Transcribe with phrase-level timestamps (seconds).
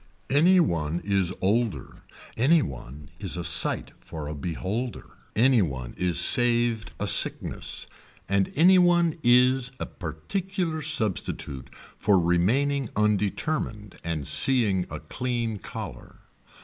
[0.31, 2.01] Any one is older.
[2.35, 5.11] Any one is a sight for a beholder.
[5.35, 7.85] Any one is saved a sickness.
[8.27, 16.21] And any one is a particular substitute for remaining undetermined and seeing a clean collar.